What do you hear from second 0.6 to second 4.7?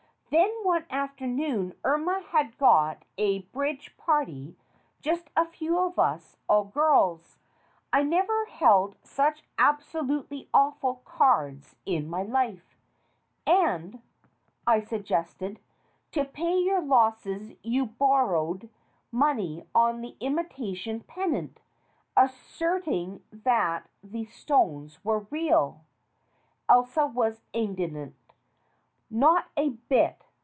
one afternoon Irma had got a bridge party,